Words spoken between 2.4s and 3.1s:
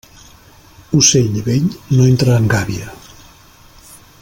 en gàbia.